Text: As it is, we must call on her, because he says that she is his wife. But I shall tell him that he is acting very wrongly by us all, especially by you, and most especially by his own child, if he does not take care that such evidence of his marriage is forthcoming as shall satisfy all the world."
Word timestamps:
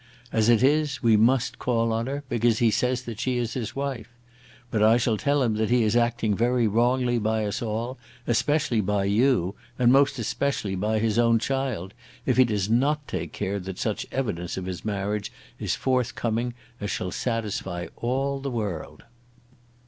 As 0.31 0.49
it 0.49 0.63
is, 0.63 1.03
we 1.03 1.15
must 1.15 1.59
call 1.59 1.93
on 1.93 2.07
her, 2.07 2.23
because 2.27 2.57
he 2.57 2.71
says 2.71 3.03
that 3.03 3.19
she 3.19 3.37
is 3.37 3.53
his 3.53 3.75
wife. 3.75 4.09
But 4.71 4.81
I 4.81 4.97
shall 4.97 5.15
tell 5.15 5.43
him 5.43 5.53
that 5.57 5.69
he 5.69 5.83
is 5.83 5.95
acting 5.95 6.35
very 6.35 6.67
wrongly 6.67 7.19
by 7.19 7.45
us 7.45 7.61
all, 7.61 7.99
especially 8.25 8.81
by 8.81 9.03
you, 9.05 9.53
and 9.77 9.91
most 9.93 10.17
especially 10.17 10.73
by 10.73 10.97
his 10.97 11.19
own 11.19 11.37
child, 11.37 11.93
if 12.25 12.35
he 12.37 12.45
does 12.45 12.67
not 12.67 13.07
take 13.07 13.31
care 13.31 13.59
that 13.59 13.77
such 13.77 14.07
evidence 14.11 14.57
of 14.57 14.65
his 14.65 14.83
marriage 14.83 15.31
is 15.59 15.75
forthcoming 15.75 16.55
as 16.79 16.89
shall 16.89 17.11
satisfy 17.11 17.85
all 17.95 18.39
the 18.39 18.49
world." 18.49 19.03